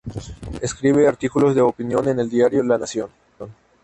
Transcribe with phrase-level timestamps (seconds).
[0.61, 3.11] Escribe artículos de opinión en el diario La Nación.